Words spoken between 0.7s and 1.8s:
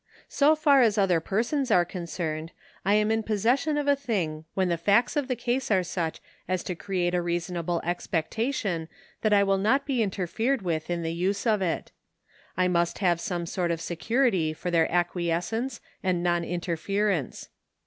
as other persons